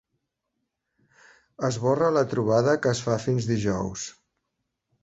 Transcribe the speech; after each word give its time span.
Esborra 1.69 2.09
la 2.17 2.25
trobada 2.33 2.77
que 2.87 2.95
es 2.97 3.07
fa 3.11 3.21
fins 3.29 3.53
dijous. 3.53 4.09